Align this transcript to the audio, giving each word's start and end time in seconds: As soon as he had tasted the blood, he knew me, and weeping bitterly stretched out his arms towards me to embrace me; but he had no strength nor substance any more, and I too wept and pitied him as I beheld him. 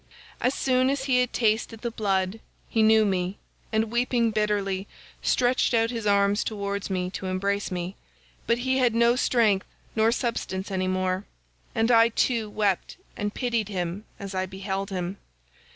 As 0.41 0.55
soon 0.55 0.89
as 0.89 1.03
he 1.03 1.19
had 1.19 1.31
tasted 1.31 1.81
the 1.81 1.91
blood, 1.91 2.39
he 2.67 2.81
knew 2.81 3.05
me, 3.05 3.37
and 3.71 3.91
weeping 3.91 4.31
bitterly 4.31 4.87
stretched 5.21 5.75
out 5.75 5.91
his 5.91 6.07
arms 6.07 6.43
towards 6.43 6.89
me 6.89 7.11
to 7.11 7.27
embrace 7.27 7.69
me; 7.69 7.95
but 8.47 8.57
he 8.57 8.79
had 8.79 8.95
no 8.95 9.15
strength 9.15 9.67
nor 9.95 10.11
substance 10.11 10.71
any 10.71 10.87
more, 10.87 11.25
and 11.75 11.91
I 11.91 12.09
too 12.09 12.49
wept 12.49 12.97
and 13.15 13.31
pitied 13.31 13.69
him 13.69 14.05
as 14.19 14.33
I 14.33 14.47
beheld 14.47 14.89
him. 14.89 15.17